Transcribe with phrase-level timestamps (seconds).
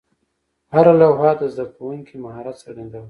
[0.73, 2.99] هره لوحه د زده کوونکي مهارت څرګنداوه.